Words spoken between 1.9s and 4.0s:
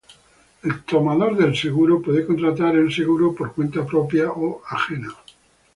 puede contratar el seguro por cuenta